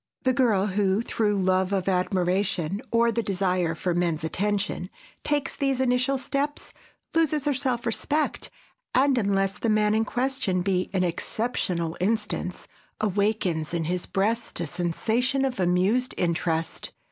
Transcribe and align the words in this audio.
The 0.23 0.33
girl 0.33 0.65
who, 0.65 1.03
through 1.03 1.37
love 1.37 1.71
of 1.71 1.87
admiration, 1.87 2.81
or 2.89 3.11
the 3.11 3.21
desire 3.21 3.75
for 3.75 3.93
men's 3.93 4.23
attention, 4.23 4.89
takes 5.23 5.55
these 5.55 5.79
initial 5.79 6.17
steps, 6.17 6.73
loses 7.13 7.45
her 7.45 7.53
self 7.53 7.85
respect, 7.85 8.49
and, 8.95 9.15
unless 9.15 9.59
the 9.59 9.69
man 9.69 9.93
in 9.93 10.03
question 10.03 10.63
be 10.63 10.89
an 10.93 11.03
exceptional 11.03 11.95
instance, 11.99 12.67
awakens 12.99 13.75
in 13.75 13.83
his 13.83 14.07
breast 14.07 14.59
a 14.59 14.65
sensation 14.65 15.45
of 15.45 15.59
amused 15.59 16.15
interest. 16.17 16.89